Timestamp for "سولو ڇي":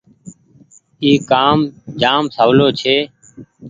2.35-2.95